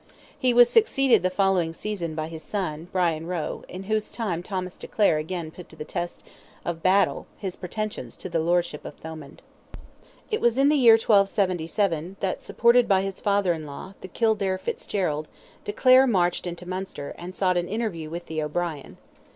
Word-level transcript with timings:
He 0.35 0.51
was 0.51 0.67
succeeded 0.67 1.21
the 1.21 1.29
following 1.29 1.75
season 1.75 2.15
by 2.15 2.27
his 2.27 2.41
son, 2.41 2.87
Brian 2.91 3.27
Roe, 3.27 3.63
in 3.67 3.83
whose 3.83 4.09
time 4.09 4.41
Thomas 4.41 4.79
de 4.79 4.87
Clare 4.87 5.19
again 5.19 5.51
put 5.51 5.69
to 5.69 5.75
the 5.75 5.85
test 5.85 6.23
of 6.65 6.81
battle 6.81 7.27
his 7.37 7.55
pretensions 7.55 8.17
to 8.17 8.27
the 8.27 8.39
lordship 8.39 8.83
of 8.83 8.95
Thomond. 8.97 9.43
It 10.31 10.41
was 10.41 10.57
in 10.57 10.69
the 10.69 10.75
year 10.75 10.93
1277, 10.95 12.17
that, 12.19 12.41
supported 12.41 12.87
by 12.87 13.03
his 13.03 13.21
father 13.21 13.53
in 13.53 13.67
law, 13.67 13.93
the 14.01 14.07
Kildare 14.07 14.57
Fitzgerald, 14.57 15.27
de 15.65 15.71
Clare 15.71 16.07
marched 16.07 16.47
into 16.47 16.67
Munster, 16.67 17.13
and 17.15 17.35
sought 17.35 17.55
an 17.57 17.67
interview 17.67 18.09
with 18.09 18.25
the 18.25 18.41
O'Brien. 18.41 18.97